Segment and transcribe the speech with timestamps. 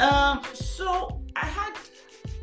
[0.00, 1.74] Um, so I had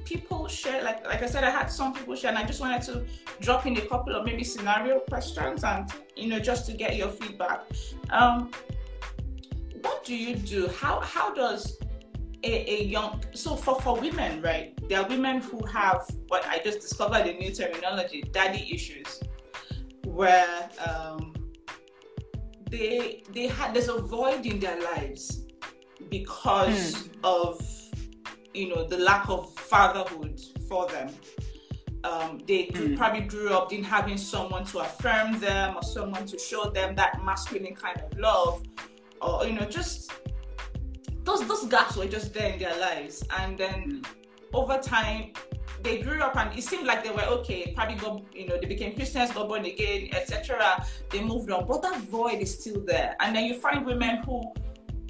[0.04, 2.82] people share, like like I said, I had some people share, and I just wanted
[2.84, 3.06] to
[3.40, 7.10] drop in a couple of maybe scenario questions, and you know, just to get your
[7.10, 7.62] feedback.
[8.12, 8.52] Um,
[9.82, 10.68] what do you do?
[10.68, 11.78] How how does
[12.44, 14.78] a, a young so for for women, right?
[14.90, 19.22] There are women who have what I just discovered a new terminology, daddy issues,
[20.04, 21.34] where um,
[22.70, 25.45] they they had there's a void in their lives
[26.10, 27.10] because mm.
[27.24, 27.62] of
[28.54, 31.10] you know the lack of fatherhood for them.
[32.04, 32.96] Um, they mm.
[32.96, 37.24] probably grew up in having someone to affirm them or someone to show them that
[37.26, 38.64] masculine kind of love,
[39.22, 40.12] or you know just
[41.24, 44.06] those those gaps were just there in their lives, and then mm.
[44.54, 45.32] over time
[45.86, 47.74] they grew up and it seemed like they were okay.
[47.76, 50.86] Probably got you know they became Christians, got born again, etc.
[51.10, 53.16] They moved on, but that void is still there.
[53.20, 54.44] And then you find women who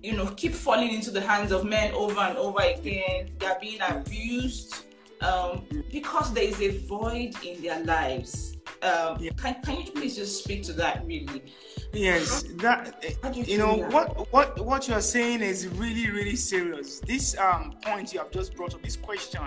[0.06, 3.32] you know keep falling into the hands of men over and over again.
[3.40, 4.86] They're being abused
[5.22, 8.58] um, because there is a void in their lives.
[8.84, 9.32] Um, yeah.
[9.32, 11.52] can, can you please just speak to that really?
[11.92, 13.04] Yes, that
[13.34, 13.92] you, you know that?
[13.92, 17.00] what what what you are saying is really really serious.
[17.00, 19.42] This um point you have just brought up, this question,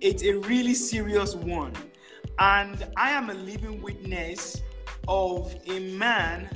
[0.00, 1.74] it's a really serious one,
[2.38, 4.62] and I am a living witness
[5.08, 6.48] of a man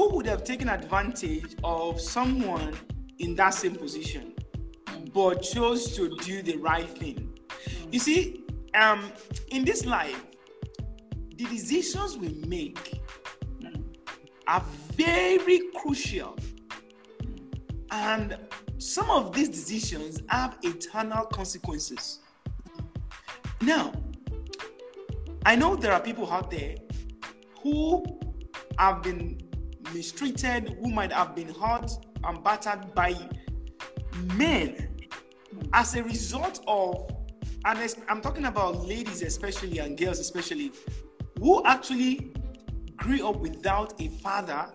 [0.00, 2.74] who would have taken advantage of someone
[3.18, 4.32] in that same position
[5.12, 7.38] but chose to do the right thing.
[7.92, 9.12] You see, um,
[9.50, 10.24] in this life,
[11.36, 13.02] the decisions we make
[14.46, 16.34] are very crucial.
[17.90, 18.38] And
[18.78, 22.20] some of these decisions have eternal consequences.
[23.60, 23.92] Now,
[25.44, 26.76] I know there are people out there
[27.62, 28.02] who
[28.78, 29.49] have been
[29.94, 31.90] mistreated, who might have been hurt
[32.24, 33.14] and battered by
[34.34, 34.96] men
[35.72, 37.10] as a result of,
[37.64, 40.72] and I'm talking about ladies especially and girls especially,
[41.38, 42.32] who actually
[42.96, 44.66] grew up without a father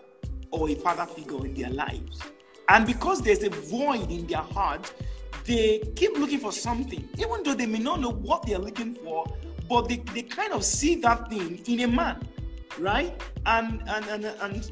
[0.51, 2.21] or a father figure in their lives.
[2.69, 4.91] And because there's a void in their heart,
[5.45, 9.25] they keep looking for something, even though they may not know what they're looking for,
[9.69, 12.27] but they, they kind of see that thing in a man,
[12.79, 13.21] right?
[13.45, 14.71] And and and, and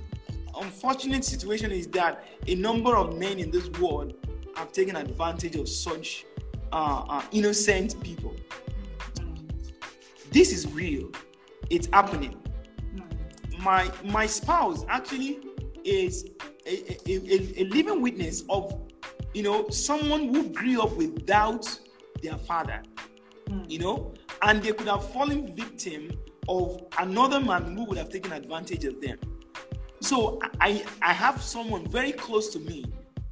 [0.59, 4.13] unfortunate situation is that a number of men in this world
[4.55, 6.25] have taken advantage of such
[6.71, 8.35] uh, uh, innocent people.
[10.31, 11.11] This is real.
[11.69, 12.39] It's happening.
[13.59, 15.39] My my spouse actually
[15.83, 16.25] is
[16.65, 18.81] a, a, a living witness of
[19.33, 21.67] you know someone who grew up without
[22.21, 22.81] their father.
[23.67, 26.11] You know, and they could have fallen victim
[26.47, 29.19] of another man who would have taken advantage of them.
[30.03, 32.83] So I I have someone very close to me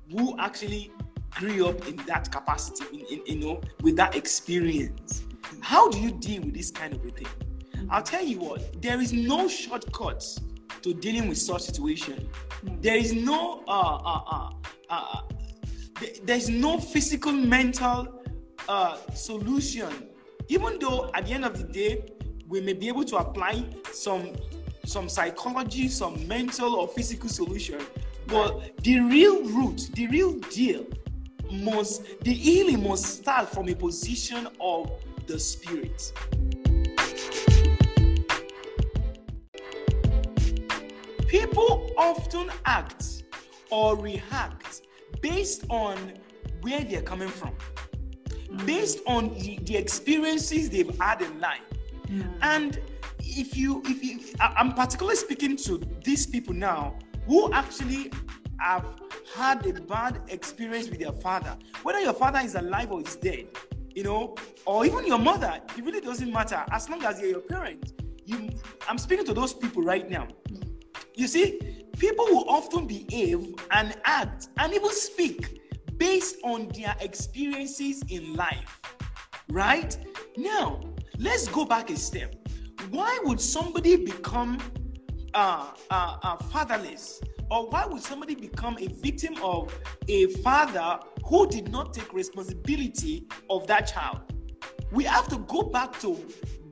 [0.09, 0.89] who actually
[1.31, 5.23] grew up in that capacity, in, in, you know, with that experience.
[5.59, 7.27] How do you deal with this kind of a thing?
[7.89, 10.39] I'll tell you what, there is no shortcuts
[10.81, 12.29] to dealing with such situation.
[12.79, 14.49] There is no uh, uh, uh,
[14.89, 15.21] uh,
[16.23, 18.23] there's no physical, mental
[18.69, 20.07] uh, solution.
[20.47, 22.05] Even though at the end of the day,
[22.47, 24.31] we may be able to apply some
[24.85, 27.79] some psychology, some mental or physical solution.
[28.27, 30.85] But the real root, the real deal,
[31.51, 34.91] must the healing must start from a position of
[35.27, 36.13] the spirit.
[41.27, 43.23] People often act
[43.69, 44.81] or react
[45.21, 45.97] based on
[46.61, 47.55] where they're coming from,
[48.65, 51.61] based on the, the experiences they've had in life.
[52.07, 52.33] Mm.
[52.41, 52.79] And
[53.31, 56.97] if you if you i'm particularly speaking to these people now
[57.27, 58.11] who actually
[58.59, 58.85] have
[59.35, 61.57] had a bad experience with their father.
[61.81, 63.47] Whether your father is alive or is dead
[63.93, 66.63] you know or even your mother it really doesn't matter.
[66.71, 67.93] As long as you're your parent
[68.25, 68.49] you
[68.87, 70.27] i'm speaking to those people right now.
[71.15, 75.61] You see people will often behave and act and even speak
[75.97, 78.81] based on their experiences in life
[79.51, 79.97] right?
[80.37, 80.81] Now
[81.17, 82.35] let's go back a step
[82.91, 84.59] why would somebody become
[85.33, 87.21] uh, uh, uh, fatherless?
[87.49, 89.73] Or why would somebody become a victim of
[90.07, 94.19] a father who did not take responsibility of that child?
[94.91, 96.17] We have to go back to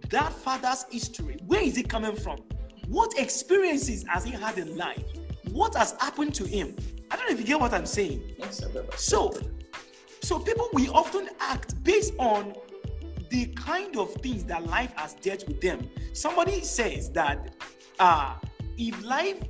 [0.09, 1.37] that father's history.
[1.47, 2.39] Where is it coming from?
[2.87, 5.03] What experiences has he had in life?
[5.51, 6.75] What has happened to him?
[7.11, 8.21] I don't know if you get what I'm saying.
[8.37, 8.63] Yes,
[8.97, 9.33] so,
[10.21, 12.55] so people we often act based on
[13.29, 15.89] the kind of things that life has dealt with them.
[16.13, 17.55] Somebody says that
[17.99, 18.35] uh,
[18.77, 19.41] if life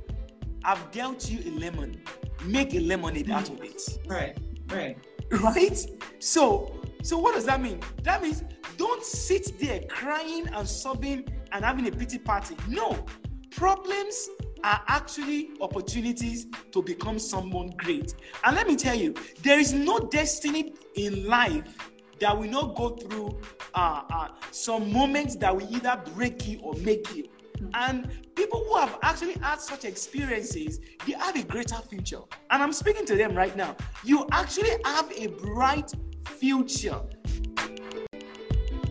[0.64, 2.02] have dealt you a lemon,
[2.44, 3.80] make a lemonade out of it.
[4.06, 4.36] Right,
[4.70, 4.98] right.
[5.40, 5.86] Right?
[6.18, 7.80] So, so what does that mean?
[8.02, 8.44] That means
[8.76, 12.56] don't sit there crying and sobbing and having a pity party.
[12.68, 13.04] No.
[13.50, 14.28] Problems
[14.64, 18.14] are actually opportunities to become someone great.
[18.44, 22.90] And let me tell you, there is no destiny in life that will not go
[22.90, 23.38] through
[23.74, 27.26] uh, uh, some moments that will either break you or make you.
[27.74, 32.20] And people who have actually had such experiences, they have a greater future.
[32.50, 33.76] And I'm speaking to them right now.
[34.04, 35.92] You actually have a bright
[36.26, 37.00] future.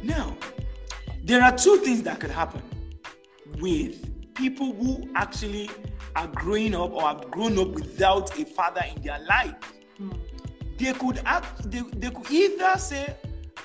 [0.04, 0.36] Now,
[1.24, 2.62] there are two things that could happen
[3.60, 5.70] with people who actually
[6.16, 9.56] are growing up or have grown up without a father in their life.
[10.80, 13.16] They could act, they, they could either say,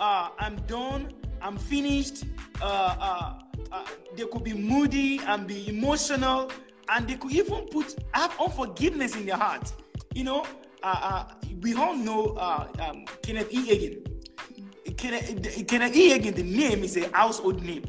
[0.01, 2.25] uh, I'm done, I'm finished,
[2.61, 3.39] uh, uh,
[3.71, 3.85] uh,
[4.17, 6.51] they could be moody and be emotional,
[6.89, 9.73] and they could even put have unforgiveness in their heart.
[10.13, 10.47] You know,
[10.83, 13.67] uh, uh, we all know um, Kenneth E.
[13.69, 14.97] Hagin.
[14.97, 16.11] Kenneth, E.
[16.11, 17.85] Hagin, the name is a household name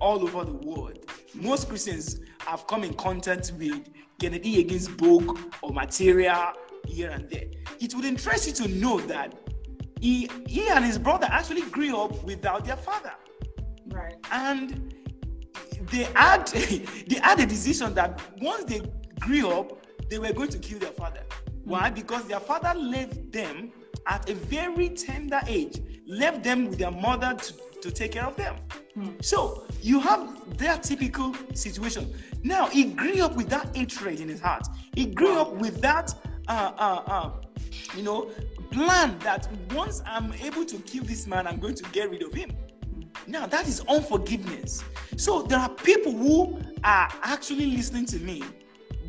[0.00, 0.98] all over the world.
[1.34, 3.88] Most Christians have come in contact with
[4.18, 4.64] Kenneth E.
[4.64, 6.52] Hagin's book or material
[6.88, 7.44] here and there.
[7.80, 9.38] It would interest you to know that
[10.00, 13.12] he, he and his brother actually grew up without their father.
[13.88, 14.14] Right.
[14.30, 14.94] And
[15.90, 16.46] they had
[17.06, 18.82] they had a decision that once they
[19.20, 21.22] grew up, they were going to kill their father.
[21.64, 21.90] Why?
[21.90, 23.72] Because their father left them
[24.06, 28.36] at a very tender age, left them with their mother to, to take care of
[28.36, 28.56] them.
[28.94, 29.10] Hmm.
[29.20, 32.12] So you have their typical situation.
[32.42, 34.66] Now he grew up with that hatred in his heart.
[34.94, 36.14] He grew up with that,
[36.48, 37.30] uh, uh, uh,
[37.96, 38.30] you know,
[38.70, 42.32] plan that once I'm able to kill this man, I'm going to get rid of
[42.32, 42.50] him.
[43.26, 44.82] Now, that is unforgiveness.
[45.16, 48.42] So, there are people who are actually listening to me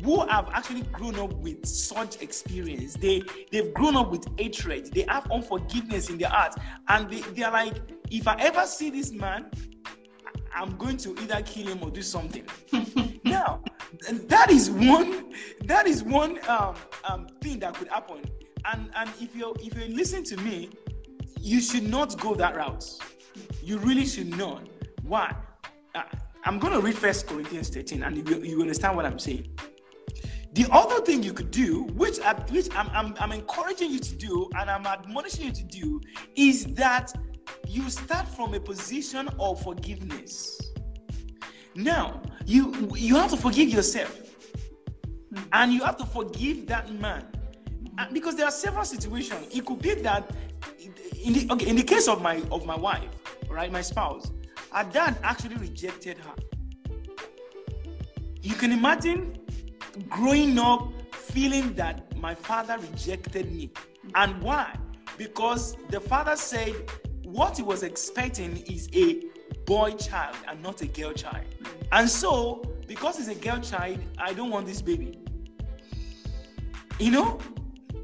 [0.04, 2.94] who have actually grown up with such experience.
[2.94, 3.22] They,
[3.52, 6.54] they've grown up with hatred, they have unforgiveness in their heart,
[6.88, 7.74] and they, they're like,
[8.10, 9.50] if I ever see this man,
[10.54, 12.44] I'm going to either kill him or do something.
[13.24, 13.62] now,
[14.28, 15.32] that is one
[15.64, 16.74] that is one um,
[17.04, 18.22] um, thing that could happen
[18.66, 20.70] and and if you if you listen to me,
[21.40, 22.84] you should not go that route.
[23.62, 24.68] You really should not.
[25.02, 25.34] Why?
[25.94, 26.02] Uh,
[26.44, 29.46] I'm going to read First Corinthians 13, and you, you understand what I'm saying.
[30.52, 34.14] The other thing you could do, which, I, which I'm, I'm, I'm encouraging you to
[34.16, 36.00] do, and I'm admonishing you to do,
[36.36, 37.12] is that
[37.68, 40.60] you start from a position of forgiveness.
[41.74, 44.18] Now, you you have to forgive yourself,
[45.52, 47.24] and you have to forgive that man
[48.12, 49.46] because there are several situations.
[49.54, 50.30] It could be that
[51.22, 53.10] in the okay, in the case of my of my wife,
[53.48, 54.32] right, my spouse,
[54.72, 56.34] her dad actually rejected her.
[58.42, 59.38] You can imagine
[60.08, 63.70] growing up feeling that my father rejected me.
[64.16, 64.76] And why?
[65.16, 66.74] Because the father said
[67.22, 69.29] what he was expecting is a
[69.70, 71.44] boy child and not a girl child.
[71.92, 75.16] And so, because he's a girl child, I don't want this baby.
[76.98, 77.38] You know,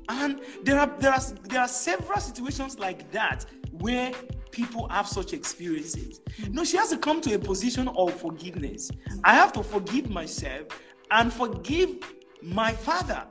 [0.09, 4.13] and there are there are there are several situations like that where
[4.53, 6.21] people have such experiences.
[6.21, 6.55] Mm-hmm.
[6.55, 8.89] No, she has to come to a position of forgiveness.
[9.25, 10.67] I have to forgive myself
[11.11, 11.97] and forgive
[12.43, 13.27] my father,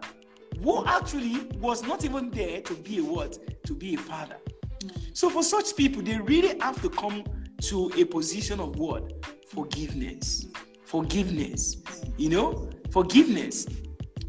[0.61, 3.63] who actually was not even there to be a what?
[3.63, 4.35] To be a father.
[4.83, 4.99] Mm-hmm.
[5.13, 7.23] So for such people, they really have to come
[7.61, 9.25] to a position of what?
[9.47, 10.47] Forgiveness.
[10.83, 11.77] Forgiveness.
[12.17, 12.69] You know?
[12.91, 13.67] Forgiveness.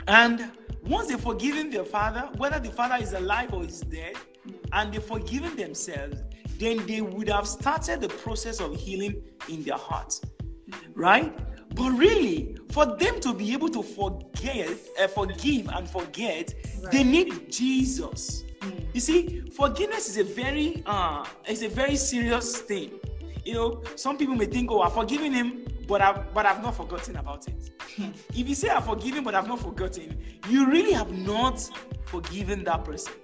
[0.08, 0.50] And
[0.84, 4.14] once they've forgiven their father, whether the father is alive or is dead,
[4.72, 6.18] and they've forgiven themselves,
[6.58, 10.20] then they would have started the process of healing in their hearts.
[10.94, 11.36] Right?
[11.74, 16.92] But really, for them to be able to forget, uh, forgive and forget, right.
[16.92, 18.44] they need Jesus.
[18.60, 18.86] Mm.
[18.94, 22.92] You see, forgiveness is a very uh, it's a very serious thing.
[23.46, 26.74] You know, some people may think, "Oh, I've forgiven him, but I've but I've not
[26.74, 27.70] forgotten about it.
[28.34, 31.70] If you say I've forgiven but I've not forgotten, you really have not
[32.06, 33.14] forgiven that person.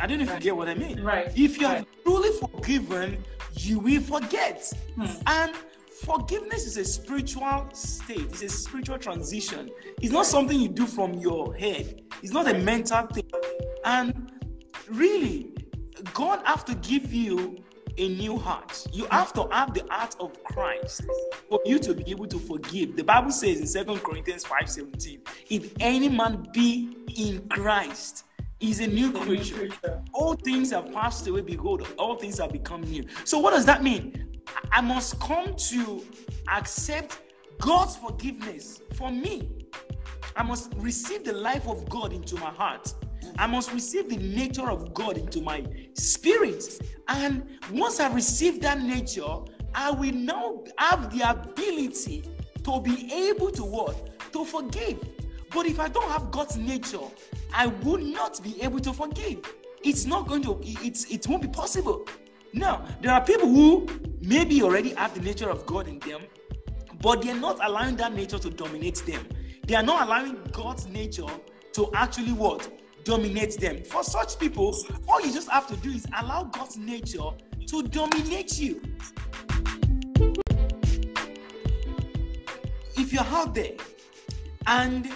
[0.00, 0.38] I don't know if right.
[0.38, 1.02] you get what I mean.
[1.02, 1.28] Right.
[1.36, 1.76] If you right.
[1.78, 4.72] have truly forgiven, you will forget.
[4.96, 5.06] Hmm.
[5.26, 5.54] And
[6.02, 9.70] forgiveness is a spiritual state, it's a spiritual transition.
[10.00, 13.30] It's not something you do from your head, it's not a mental thing.
[13.84, 14.32] And
[14.88, 15.52] really,
[16.14, 17.58] God have to give you
[17.98, 18.86] a new heart.
[18.92, 21.02] You have to have the heart of Christ
[21.48, 22.96] for you to be able to forgive.
[22.96, 28.24] The Bible says in Second Corinthians 5:17, if any man be in Christ,
[28.60, 29.68] is a new creature.
[30.12, 33.04] All things have passed away, behold, all things have become new.
[33.24, 34.40] So, what does that mean?
[34.72, 36.04] I must come to
[36.48, 37.20] accept
[37.58, 39.66] God's forgiveness for me.
[40.36, 42.92] I must receive the life of God into my heart.
[43.38, 46.80] I must receive the nature of God into my spirit.
[47.08, 49.36] And once I receive that nature,
[49.74, 52.24] I will now have the ability
[52.64, 54.32] to be able to what?
[54.32, 54.98] To forgive.
[55.50, 57.00] But if I don't have God's nature,
[57.52, 59.38] I will not be able to forgive.
[59.82, 62.06] It's not going to, it's, it won't be possible.
[62.52, 63.86] Now, there are people who
[64.20, 66.22] maybe already have the nature of God in them,
[67.00, 69.26] but they're not allowing that nature to dominate them.
[69.66, 71.26] They are not allowing God's nature
[71.74, 72.68] to actually what?
[73.06, 73.84] Dominate them.
[73.84, 74.76] For such people,
[75.08, 77.30] all you just have to do is allow God's nature
[77.68, 78.82] to dominate you.
[82.96, 83.74] If you're out there
[84.66, 85.08] and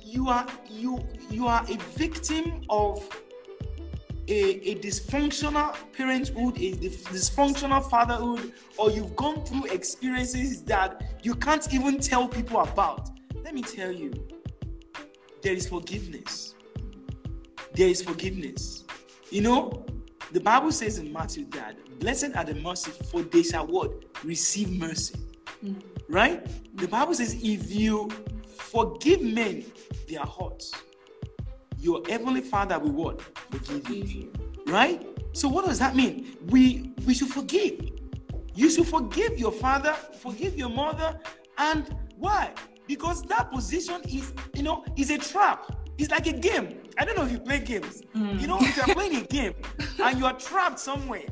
[0.00, 3.06] you are you you are a victim of
[4.28, 11.74] a, a dysfunctional parenthood, a dysfunctional fatherhood, or you've gone through experiences that you can't
[11.74, 13.10] even tell people about,
[13.44, 14.14] let me tell you,
[15.42, 16.54] there is forgiveness.
[17.74, 18.84] There is forgiveness.
[19.30, 19.86] You know,
[20.32, 23.92] the Bible says in Matthew that blessed are the merciful, for they shall what?
[24.24, 25.16] Receive mercy.
[25.64, 25.82] Mm.
[26.08, 26.46] Right?
[26.76, 28.10] The Bible says if you
[28.56, 29.64] forgive men
[30.08, 30.72] their hurts,
[31.78, 33.20] your heavenly father will what?
[33.64, 34.32] Forgive you.
[34.66, 35.06] Right?
[35.32, 36.36] So what does that mean?
[36.48, 37.88] We we should forgive.
[38.54, 41.18] You should forgive your father, forgive your mother,
[41.58, 42.52] and why?
[42.86, 45.70] Because that position is, you know, is a trap.
[45.98, 46.82] It's like a game.
[46.98, 48.02] I don't know if you play games.
[48.14, 48.40] Mm.
[48.40, 49.54] You know, if you're playing a game
[50.02, 51.26] and you are trapped somewhere,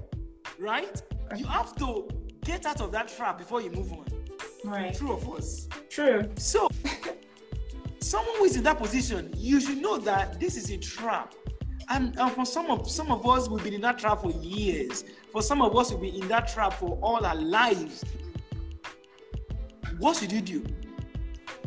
[0.58, 1.02] right?
[1.36, 2.08] You have to
[2.44, 4.04] get out of that trap before you move on.
[4.64, 4.94] Right.
[4.94, 5.68] True or false?
[5.88, 6.28] True.
[6.36, 6.68] So
[8.00, 11.34] someone who is in that position, you should know that this is a trap.
[11.88, 15.04] And, and for some of some of us, we've been in that trap for years.
[15.32, 18.04] For some of us, we've been in that trap for all our lives.
[19.98, 20.64] What should you do?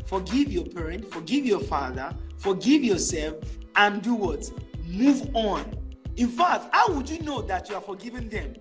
[0.05, 3.35] Forgive your parent, forgive your father, forgive yourself,
[3.75, 4.51] and do what?
[4.85, 5.75] Move on.
[6.17, 8.53] In fact, how would you know that you are forgiving them?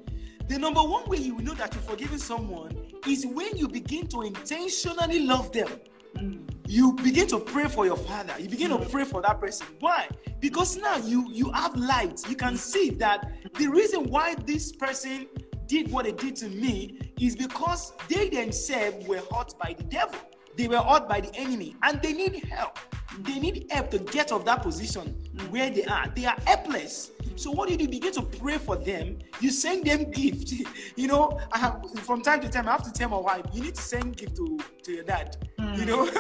[0.49, 4.07] The number one way you will know that you're forgiving someone is when you begin
[4.09, 5.69] to intentionally love them.
[6.17, 9.67] Mm you begin to pray for your father you begin to pray for that person
[9.81, 10.09] why
[10.41, 15.27] because now you you have light you can see that the reason why this person
[15.67, 20.19] did what they did to me is because they themselves were hurt by the devil
[20.57, 22.79] they were hurt by the enemy and they need help
[23.21, 25.07] they need help to get off that position
[25.51, 27.89] where they are they are helpless so what do you do?
[27.89, 29.19] Begin to pray for them.
[29.41, 30.53] You send them gift.
[30.97, 33.63] you know, I have from time to time I have to tell my wife, you
[33.63, 35.37] need to send gift to, to your dad.
[35.59, 35.79] Mm.
[35.79, 36.11] You know,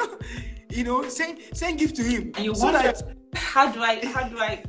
[0.70, 2.32] you know, send send gift to him.
[2.36, 4.64] And you so wonder that, how do I how do I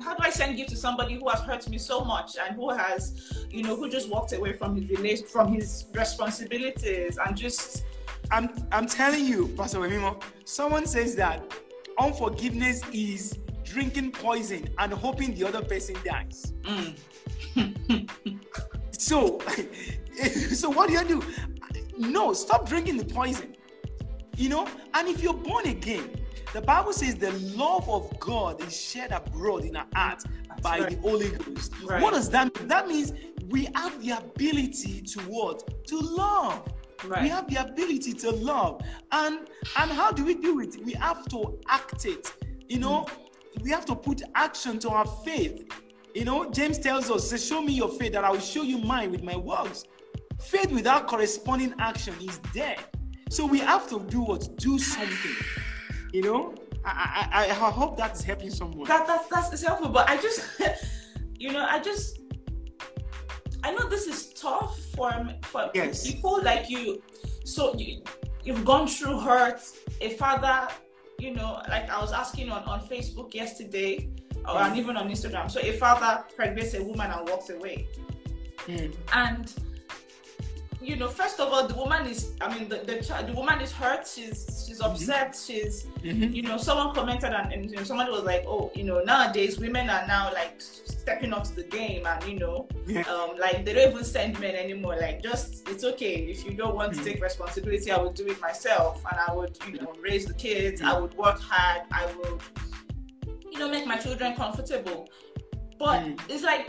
[0.00, 2.70] how do I send gift to somebody who has hurt me so much and who
[2.70, 7.84] has, you know, who just walked away from his relation, from his responsibilities and just
[8.30, 11.42] I'm I'm telling you, Pastor Wemimo, someone says that
[11.98, 16.52] unforgiveness is drinking poison and hoping the other person dies.
[16.62, 18.08] Mm.
[18.92, 19.40] so,
[20.54, 21.22] so what do you do?
[21.98, 23.56] No, stop drinking the poison.
[24.36, 26.10] You know, and if you're born again,
[26.52, 30.22] the Bible says the love of God is shed abroad in our heart
[30.62, 30.90] by right.
[30.90, 31.72] the Holy Ghost.
[31.84, 32.02] Right.
[32.02, 32.68] What does that mean?
[32.68, 33.12] That means
[33.48, 35.86] we have the ability to what?
[35.86, 36.68] To love.
[37.06, 37.22] Right.
[37.22, 38.82] We have the ability to love.
[39.12, 40.76] And and how do we do it?
[40.84, 42.32] We have to act it.
[42.68, 43.24] You know, mm
[43.62, 45.64] we have to put action to our faith.
[46.14, 48.78] You know, James tells us, say, Show me your faith, that I will show you
[48.78, 49.84] mine with my works.
[50.40, 52.78] Faith without corresponding action is dead.
[53.30, 54.56] So we have to do what?
[54.58, 55.36] Do something.
[56.12, 56.54] You know?
[56.84, 58.86] I, I, I hope that's helping someone.
[58.86, 60.44] That, that that's helpful, but I just,
[61.38, 62.18] you know, I just,
[63.64, 65.10] I know this is tough for
[65.42, 66.06] for yes.
[66.06, 67.02] people like you.
[67.44, 68.02] So you,
[68.44, 69.60] you've gone through hurt.
[70.00, 70.68] A father
[71.18, 74.10] you know, like I was asking on, on Facebook yesterday,
[74.46, 75.50] or and even on Instagram.
[75.50, 77.88] So a father pregnates a woman and walks away.
[78.66, 78.94] Mm.
[79.14, 79.52] And
[80.82, 83.72] you know, first of all, the woman is, I mean, the, the, the woman is
[83.72, 84.06] hurt.
[84.06, 84.92] She's, she's mm-hmm.
[84.92, 85.32] upset.
[85.32, 85.52] Mm-hmm.
[85.52, 86.32] She's, mm-hmm.
[86.34, 89.58] you know, someone commented and, and you know, somebody was like, oh, you know, nowadays
[89.58, 90.60] women are now like
[91.04, 93.02] stepping up to the game and, you know, yeah.
[93.02, 94.96] um, like they don't even send men anymore.
[94.98, 96.14] Like, just, it's okay.
[96.14, 97.04] If you don't want mm-hmm.
[97.04, 100.34] to take responsibility, I would do it myself and I would, you know, raise the
[100.34, 100.80] kids.
[100.80, 101.82] I would work hard.
[101.92, 102.40] I would,
[103.52, 105.08] you know, make my children comfortable.
[105.78, 106.20] But mm.
[106.28, 106.68] it's like,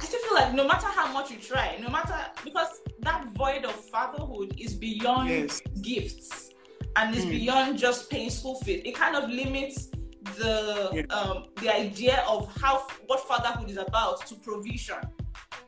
[0.00, 3.64] I still feel like no matter how much you try, no matter because that void
[3.66, 5.60] of fatherhood is beyond yes.
[5.82, 6.50] gifts
[6.96, 7.30] and it's mm.
[7.30, 8.80] beyond just paying school fees.
[8.84, 9.88] It kind of limits
[10.36, 14.96] the um, the idea of how what fatherhood is about to provision.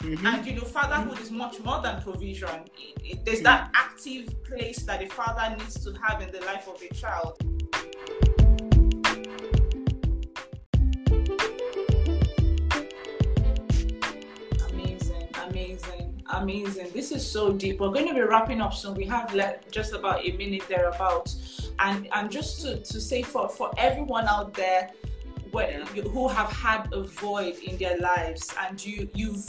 [0.00, 0.26] Mm-hmm.
[0.26, 1.22] And you know, fatherhood mm-hmm.
[1.22, 2.64] is much more than provision.
[2.78, 3.44] It, it, there's mm.
[3.44, 7.38] that active place that a father needs to have in the life of a child.
[16.32, 16.90] Amazing.
[16.92, 17.80] This is so deep.
[17.80, 18.94] We're going to be wrapping up soon.
[18.94, 21.70] We have le- just about a minute thereabouts.
[21.78, 24.90] And and just to, to say for, for everyone out there
[25.50, 29.44] where, you, who have had a void in their lives and you you've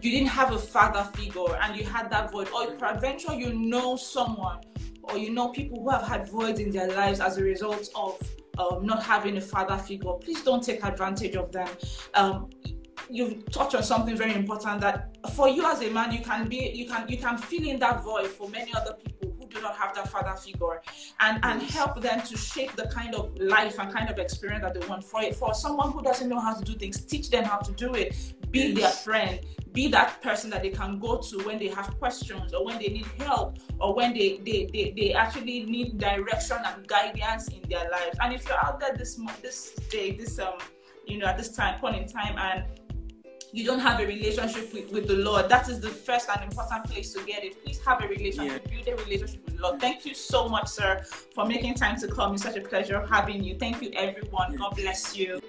[0.00, 3.94] you didn't have a father figure and you had that void, or peradventure you know
[3.96, 4.60] someone
[5.04, 8.18] or you know people who have had voids in their lives as a result of
[8.58, 11.68] um, not having a father figure, please don't take advantage of them.
[12.14, 12.50] Um,
[13.12, 16.70] you've touched on something very important that for you as a man, you can be,
[16.74, 19.76] you can, you can fill in that void for many other people who do not
[19.76, 20.80] have that father figure,
[21.20, 24.72] and and help them to shape the kind of life and kind of experience that
[24.74, 25.04] they want.
[25.04, 27.72] For it for someone who doesn't know how to do things, teach them how to
[27.72, 28.16] do it.
[28.50, 29.40] Be their friend.
[29.72, 32.88] Be that person that they can go to when they have questions or when they
[32.88, 37.90] need help or when they they, they, they actually need direction and guidance in their
[37.90, 38.18] lives.
[38.20, 40.58] And if you're out there this this day, this um
[41.06, 42.64] you know at this time point in time and
[43.52, 46.84] you don't have a relationship with, with the Lord, that is the first and important
[46.84, 47.62] place to get it.
[47.62, 48.82] Please have a relationship, yeah.
[48.82, 49.80] build a relationship with the Lord.
[49.80, 51.04] Thank you so much, sir,
[51.34, 52.32] for making time to come.
[52.34, 53.56] It's such a pleasure having you.
[53.58, 54.56] Thank you, everyone.
[54.56, 55.40] God bless you.